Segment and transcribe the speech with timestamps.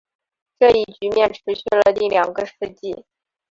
[0.57, 3.05] 这一局面持续了近两个世纪。